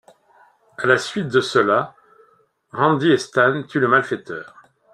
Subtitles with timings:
[0.79, 1.93] À la suite de cela,
[2.71, 4.55] Randy et Stan tuent le malfaiteur.